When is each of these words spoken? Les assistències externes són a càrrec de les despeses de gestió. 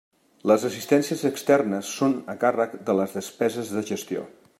Les 0.51 0.63
assistències 0.69 1.19
externes 1.29 1.91
són 1.99 2.15
a 2.33 2.37
càrrec 2.45 2.73
de 2.89 2.97
les 3.01 3.13
despeses 3.19 3.71
de 3.77 3.85
gestió. 3.91 4.25